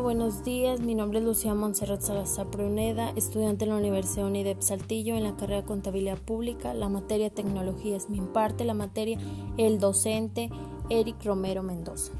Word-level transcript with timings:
buenos 0.00 0.42
días. 0.44 0.80
Mi 0.80 0.94
nombre 0.94 1.18
es 1.18 1.24
Lucía 1.24 1.54
Montserrat 1.54 2.00
Salazar 2.00 2.46
Pruneda, 2.46 3.10
estudiante 3.16 3.64
en 3.64 3.70
la 3.70 3.76
Universidad 3.76 4.26
UNIDEP 4.26 4.60
Saltillo 4.62 5.14
en 5.14 5.24
la 5.24 5.36
carrera 5.36 5.60
de 5.60 5.66
Contabilidad 5.66 6.18
Pública. 6.18 6.72
La 6.74 6.88
materia 6.88 7.30
Tecnología 7.30 7.96
es 7.96 8.08
mi 8.08 8.18
imparte 8.18 8.64
la 8.64 8.74
materia 8.74 9.18
el 9.58 9.78
docente 9.78 10.48
Eric 10.88 11.22
Romero 11.24 11.62
Mendoza. 11.62 12.12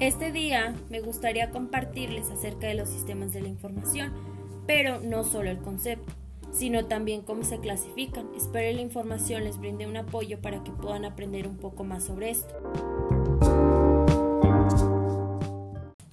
Este 0.00 0.30
día 0.30 0.74
me 0.90 1.00
gustaría 1.00 1.50
compartirles 1.50 2.30
acerca 2.30 2.66
de 2.66 2.74
los 2.74 2.88
sistemas 2.88 3.32
de 3.32 3.40
la 3.42 3.48
información 3.48 4.35
pero 4.66 5.00
no 5.00 5.24
solo 5.24 5.50
el 5.50 5.58
concepto, 5.58 6.12
sino 6.52 6.86
también 6.86 7.22
cómo 7.22 7.44
se 7.44 7.58
clasifican. 7.58 8.28
Espero 8.36 8.70
que 8.70 8.74
la 8.74 8.82
información 8.82 9.44
les 9.44 9.58
brinde 9.58 9.86
un 9.86 9.96
apoyo 9.96 10.40
para 10.40 10.62
que 10.64 10.70
puedan 10.72 11.04
aprender 11.04 11.46
un 11.46 11.56
poco 11.56 11.84
más 11.84 12.04
sobre 12.04 12.30
esto. 12.30 12.54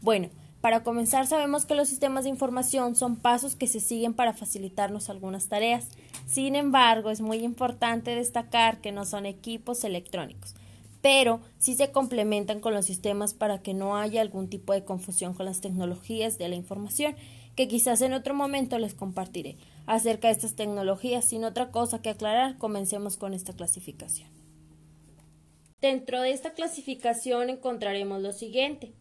Bueno, 0.02 0.30
para 0.60 0.84
comenzar 0.84 1.28
sabemos 1.28 1.66
que 1.66 1.76
los 1.76 1.90
sistemas 1.90 2.24
de 2.24 2.30
información 2.30 2.96
son 2.96 3.16
pasos 3.16 3.56
que 3.56 3.68
se 3.68 3.80
siguen 3.80 4.14
para 4.14 4.34
facilitarnos 4.34 5.10
algunas 5.10 5.48
tareas. 5.48 5.90
Sin 6.26 6.56
embargo, 6.56 7.10
es 7.10 7.22
muy 7.22 7.38
importante 7.38 8.16
destacar 8.16 8.80
que 8.80 8.92
no 8.92 9.06
son 9.06 9.26
equipos 9.26 9.84
electrónicos, 9.84 10.56
pero 11.02 11.42
sí 11.58 11.76
se 11.76 11.92
complementan 11.92 12.60
con 12.60 12.74
los 12.74 12.86
sistemas 12.86 13.34
para 13.34 13.62
que 13.62 13.74
no 13.74 13.98
haya 13.98 14.22
algún 14.22 14.50
tipo 14.50 14.74
de 14.74 14.86
confusión 14.86 15.34
con 15.34 15.46
las 15.46 15.60
tecnologías 15.60 16.38
de 16.38 16.48
la 16.50 16.56
información 16.56 17.16
que 17.56 17.68
quizás 17.68 18.02
en 18.02 18.14
otro 18.14 18.34
momento 18.34 18.78
les 18.80 18.94
compartiré 18.94 19.58
acerca 19.86 20.28
de 20.28 20.34
estas 20.34 20.56
tecnologías. 20.56 21.26
Sin 21.26 21.44
otra 21.44 21.72
cosa 21.72 22.02
que 22.02 22.10
aclarar, 22.10 22.58
comencemos 22.58 23.18
con 23.18 23.34
esta 23.34 23.54
clasificación. 23.54 24.30
Dentro 25.82 26.22
de 26.22 26.32
esta 26.32 26.54
clasificación 26.54 27.50
encontraremos 27.50 28.22
lo 28.22 28.32
siguiente. 28.32 28.94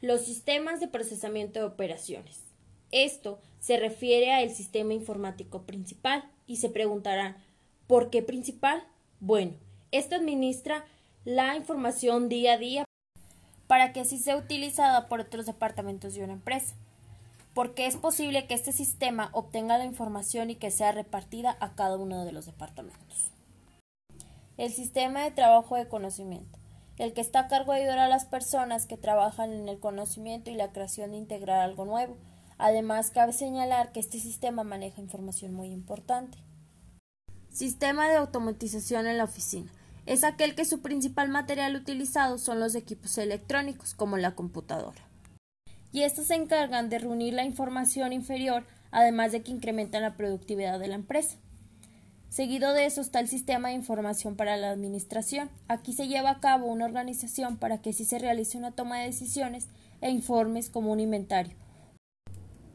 Los 0.00 0.22
sistemas 0.22 0.80
de 0.80 0.88
procesamiento 0.88 1.58
de 1.58 1.66
operaciones. 1.66 2.42
Esto 2.92 3.40
se 3.58 3.78
refiere 3.78 4.32
al 4.32 4.50
sistema 4.50 4.92
informático 4.92 5.62
principal 5.62 6.24
y 6.46 6.56
se 6.56 6.68
preguntarán 6.68 7.36
¿por 7.86 8.10
qué 8.10 8.22
principal? 8.22 8.84
Bueno, 9.18 9.54
esto 9.90 10.14
administra 10.14 10.84
la 11.24 11.56
información 11.56 12.28
día 12.28 12.52
a 12.52 12.58
día 12.58 12.84
para 13.66 13.92
que 13.92 14.00
así 14.00 14.18
sea 14.18 14.36
utilizada 14.36 15.08
por 15.08 15.20
otros 15.20 15.46
departamentos 15.46 16.14
de 16.14 16.22
una 16.22 16.34
empresa 16.34 16.76
porque 17.56 17.86
es 17.86 17.96
posible 17.96 18.46
que 18.46 18.52
este 18.52 18.70
sistema 18.70 19.30
obtenga 19.32 19.78
la 19.78 19.86
información 19.86 20.50
y 20.50 20.56
que 20.56 20.70
sea 20.70 20.92
repartida 20.92 21.56
a 21.58 21.74
cada 21.74 21.96
uno 21.96 22.26
de 22.26 22.32
los 22.32 22.44
departamentos. 22.44 23.30
El 24.58 24.70
sistema 24.70 25.22
de 25.22 25.30
trabajo 25.30 25.74
de 25.74 25.88
conocimiento, 25.88 26.58
el 26.98 27.14
que 27.14 27.22
está 27.22 27.40
a 27.40 27.48
cargo 27.48 27.72
de 27.72 27.80
ayudar 27.80 27.98
a 27.98 28.08
las 28.08 28.26
personas 28.26 28.84
que 28.84 28.98
trabajan 28.98 29.54
en 29.54 29.70
el 29.70 29.80
conocimiento 29.80 30.50
y 30.50 30.54
la 30.54 30.70
creación 30.70 31.12
de 31.12 31.16
integrar 31.16 31.60
algo 31.60 31.86
nuevo. 31.86 32.18
Además, 32.58 33.10
cabe 33.10 33.32
señalar 33.32 33.90
que 33.90 34.00
este 34.00 34.20
sistema 34.20 34.62
maneja 34.62 35.00
información 35.00 35.54
muy 35.54 35.68
importante. 35.68 36.36
Sistema 37.48 38.06
de 38.06 38.16
automatización 38.16 39.06
en 39.06 39.16
la 39.16 39.24
oficina. 39.24 39.72
Es 40.04 40.24
aquel 40.24 40.54
que 40.54 40.66
su 40.66 40.82
principal 40.82 41.30
material 41.30 41.74
utilizado 41.74 42.36
son 42.36 42.60
los 42.60 42.74
equipos 42.74 43.16
electrónicos, 43.16 43.94
como 43.94 44.18
la 44.18 44.34
computadora 44.34 45.05
y 45.96 46.02
estos 46.02 46.26
se 46.26 46.34
encargan 46.34 46.90
de 46.90 46.98
reunir 46.98 47.32
la 47.32 47.46
información 47.46 48.12
inferior, 48.12 48.64
además 48.90 49.32
de 49.32 49.42
que 49.42 49.50
incrementan 49.50 50.02
la 50.02 50.14
productividad 50.14 50.78
de 50.78 50.88
la 50.88 50.94
empresa. 50.94 51.38
Seguido 52.28 52.74
de 52.74 52.84
eso 52.84 53.00
está 53.00 53.18
el 53.18 53.28
sistema 53.28 53.68
de 53.68 53.76
información 53.76 54.36
para 54.36 54.58
la 54.58 54.68
administración. 54.68 55.48
Aquí 55.68 55.94
se 55.94 56.06
lleva 56.06 56.32
a 56.32 56.40
cabo 56.40 56.66
una 56.66 56.84
organización 56.84 57.56
para 57.56 57.78
que 57.80 57.90
así 57.90 58.04
se 58.04 58.18
realice 58.18 58.58
una 58.58 58.72
toma 58.72 58.98
de 58.98 59.06
decisiones 59.06 59.68
e 60.02 60.10
informes 60.10 60.68
como 60.68 60.92
un 60.92 61.00
inventario. 61.00 61.56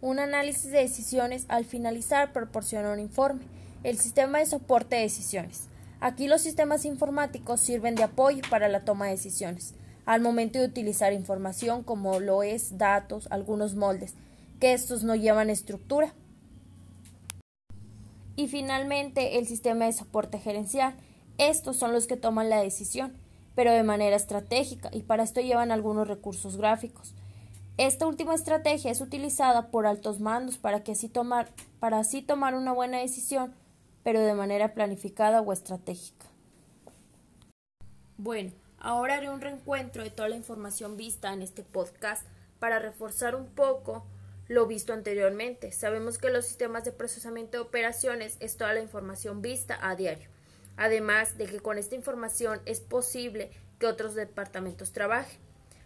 Un 0.01 0.17
análisis 0.17 0.71
de 0.71 0.79
decisiones 0.79 1.45
al 1.47 1.63
finalizar 1.63 2.33
proporciona 2.33 2.91
un 2.91 2.99
informe. 2.99 3.43
El 3.83 3.99
sistema 3.99 4.39
de 4.39 4.47
soporte 4.47 4.95
de 4.95 5.03
decisiones. 5.03 5.67
Aquí 5.99 6.27
los 6.27 6.41
sistemas 6.41 6.85
informáticos 6.85 7.61
sirven 7.61 7.93
de 7.93 8.01
apoyo 8.01 8.41
para 8.49 8.67
la 8.67 8.83
toma 8.83 9.05
de 9.05 9.11
decisiones 9.11 9.75
al 10.11 10.19
momento 10.19 10.59
de 10.59 10.65
utilizar 10.65 11.13
información 11.13 11.83
como 11.83 12.19
lo 12.19 12.43
es 12.43 12.77
datos, 12.77 13.29
algunos 13.31 13.75
moldes, 13.75 14.15
que 14.59 14.73
estos 14.73 15.05
no 15.05 15.15
llevan 15.15 15.49
estructura. 15.49 16.13
Y 18.35 18.49
finalmente 18.49 19.39
el 19.39 19.47
sistema 19.47 19.85
de 19.85 19.93
soporte 19.93 20.37
gerencial. 20.37 20.95
Estos 21.37 21.77
son 21.77 21.93
los 21.93 22.07
que 22.07 22.17
toman 22.17 22.49
la 22.49 22.61
decisión, 22.61 23.13
pero 23.55 23.71
de 23.71 23.83
manera 23.83 24.17
estratégica 24.17 24.89
y 24.91 25.03
para 25.03 25.23
esto 25.23 25.39
llevan 25.39 25.71
algunos 25.71 26.09
recursos 26.09 26.57
gráficos. 26.57 27.13
Esta 27.77 28.05
última 28.05 28.35
estrategia 28.35 28.91
es 28.91 28.99
utilizada 28.99 29.71
por 29.71 29.87
altos 29.87 30.19
mandos 30.19 30.57
para 30.57 30.83
que 30.83 30.91
así 30.91 31.07
tomar 31.07 31.47
para 31.79 31.99
así 31.99 32.21
tomar 32.21 32.53
una 32.55 32.73
buena 32.73 32.97
decisión, 32.97 33.53
pero 34.03 34.19
de 34.19 34.33
manera 34.33 34.73
planificada 34.73 35.39
o 35.39 35.53
estratégica. 35.53 36.25
Bueno, 38.17 38.51
Ahora 38.83 39.17
haré 39.17 39.29
un 39.29 39.41
reencuentro 39.41 40.03
de 40.03 40.09
toda 40.09 40.27
la 40.27 40.35
información 40.35 40.97
vista 40.97 41.31
en 41.31 41.43
este 41.43 41.61
podcast 41.61 42.25
para 42.57 42.79
reforzar 42.79 43.35
un 43.35 43.45
poco 43.45 44.07
lo 44.47 44.65
visto 44.65 44.91
anteriormente. 44.91 45.71
Sabemos 45.71 46.17
que 46.17 46.31
los 46.31 46.47
sistemas 46.47 46.83
de 46.83 46.91
procesamiento 46.91 47.57
de 47.57 47.61
operaciones 47.61 48.37
es 48.39 48.57
toda 48.57 48.73
la 48.73 48.81
información 48.81 49.43
vista 49.43 49.77
a 49.87 49.95
diario. 49.95 50.27
Además 50.77 51.37
de 51.37 51.45
que 51.45 51.59
con 51.59 51.77
esta 51.77 51.93
información 51.93 52.59
es 52.65 52.79
posible 52.79 53.51
que 53.77 53.85
otros 53.85 54.15
departamentos 54.15 54.93
trabajen. 54.93 55.39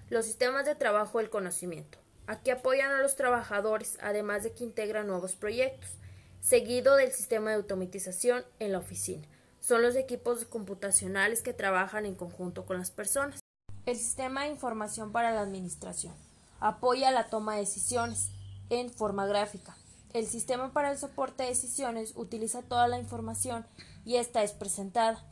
Los 0.09 0.25
sistemas 0.25 0.65
de 0.65 0.75
trabajo 0.75 1.17
del 1.17 1.29
conocimiento. 1.29 1.97
Aquí 2.27 2.49
apoyan 2.49 2.93
a 2.93 3.01
los 3.01 3.17
trabajadores, 3.17 3.97
además 4.01 4.43
de 4.43 4.53
que 4.53 4.63
integran 4.63 5.07
nuevos 5.07 5.35
proyectos, 5.35 5.89
seguido 6.39 6.95
del 6.95 7.11
sistema 7.11 7.49
de 7.49 7.57
automatización 7.57 8.45
en 8.59 8.71
la 8.71 8.77
oficina 8.77 9.27
son 9.65 9.81
los 9.81 9.95
equipos 9.95 10.45
computacionales 10.45 11.41
que 11.41 11.51
trabajan 11.51 12.05
en 12.05 12.13
conjunto 12.13 12.67
con 12.67 12.77
las 12.77 12.91
personas. 12.91 13.39
El 13.87 13.97
sistema 13.97 14.43
de 14.43 14.51
información 14.51 15.11
para 15.11 15.31
la 15.31 15.41
administración 15.41 16.13
apoya 16.59 17.09
la 17.09 17.29
toma 17.29 17.53
de 17.53 17.61
decisiones 17.61 18.29
en 18.69 18.91
forma 18.91 19.25
gráfica. 19.25 19.75
El 20.13 20.27
sistema 20.27 20.71
para 20.71 20.91
el 20.91 20.99
soporte 20.99 21.43
de 21.43 21.49
decisiones 21.49 22.13
utiliza 22.15 22.61
toda 22.61 22.87
la 22.87 22.99
información 22.99 23.65
y 24.05 24.17
esta 24.17 24.43
es 24.43 24.51
presentada. 24.51 25.25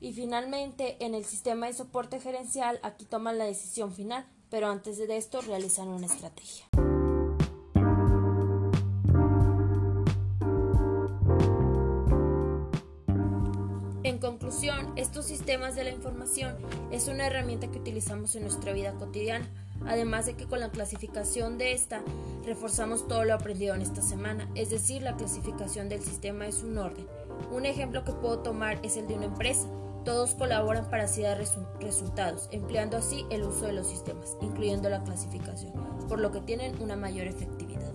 Y 0.00 0.12
finalmente, 0.12 1.04
en 1.04 1.14
el 1.14 1.24
sistema 1.24 1.66
de 1.66 1.72
soporte 1.72 2.20
gerencial, 2.20 2.78
aquí 2.84 3.04
toman 3.04 3.38
la 3.38 3.44
decisión 3.44 3.92
final, 3.92 4.24
pero 4.50 4.68
antes 4.68 4.98
de 4.98 5.16
esto 5.16 5.40
realizan 5.40 5.88
una 5.88 6.06
estrategia. 6.06 6.66
Estos 14.96 15.26
sistemas 15.26 15.76
de 15.76 15.84
la 15.84 15.90
información 15.90 16.56
es 16.90 17.06
una 17.06 17.26
herramienta 17.26 17.70
que 17.70 17.78
utilizamos 17.78 18.34
en 18.34 18.42
nuestra 18.42 18.72
vida 18.72 18.92
cotidiana, 18.94 19.48
además 19.86 20.26
de 20.26 20.34
que 20.34 20.46
con 20.46 20.58
la 20.58 20.70
clasificación 20.70 21.56
de 21.56 21.72
esta 21.72 22.02
reforzamos 22.44 23.06
todo 23.06 23.24
lo 23.24 23.34
aprendido 23.34 23.76
en 23.76 23.82
esta 23.82 24.02
semana, 24.02 24.48
es 24.56 24.70
decir, 24.70 25.02
la 25.02 25.16
clasificación 25.16 25.88
del 25.88 26.02
sistema 26.02 26.48
es 26.48 26.64
un 26.64 26.78
orden. 26.78 27.06
Un 27.52 27.64
ejemplo 27.64 28.04
que 28.04 28.12
puedo 28.12 28.40
tomar 28.40 28.80
es 28.82 28.96
el 28.96 29.06
de 29.06 29.14
una 29.14 29.26
empresa. 29.26 29.68
Todos 30.04 30.34
colaboran 30.34 30.90
para 30.90 31.04
así 31.04 31.22
dar 31.22 31.38
resultados, 31.80 32.48
empleando 32.50 32.96
así 32.96 33.26
el 33.30 33.44
uso 33.44 33.66
de 33.66 33.72
los 33.72 33.86
sistemas, 33.86 34.36
incluyendo 34.40 34.88
la 34.88 35.04
clasificación, 35.04 35.72
por 36.08 36.18
lo 36.18 36.32
que 36.32 36.40
tienen 36.40 36.74
una 36.82 36.96
mayor 36.96 37.28
efectividad. 37.28 37.92